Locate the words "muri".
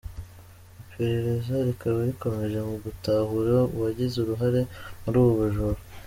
5.03-5.17